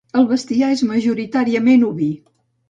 [0.19, 2.09] El bestiar és majoritàriament oví.